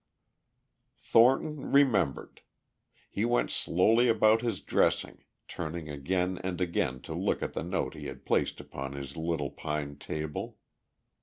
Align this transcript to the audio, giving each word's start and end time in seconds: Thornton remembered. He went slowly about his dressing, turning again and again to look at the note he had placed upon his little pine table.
Thornton 0.99 1.71
remembered. 1.71 2.41
He 3.07 3.23
went 3.23 3.51
slowly 3.51 4.07
about 4.07 4.41
his 4.41 4.59
dressing, 4.61 5.25
turning 5.47 5.89
again 5.89 6.39
and 6.43 6.59
again 6.59 7.01
to 7.01 7.13
look 7.13 7.43
at 7.43 7.53
the 7.53 7.61
note 7.61 7.93
he 7.93 8.07
had 8.07 8.25
placed 8.25 8.59
upon 8.59 8.93
his 8.93 9.15
little 9.15 9.51
pine 9.51 9.97
table. 9.99 10.57